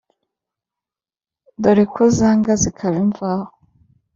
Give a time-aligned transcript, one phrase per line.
[1.61, 3.47] Dore ko zanga zikaba imvaho.